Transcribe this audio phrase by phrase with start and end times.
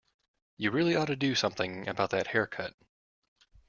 [0.57, 2.73] You really ought to do something about that haircut.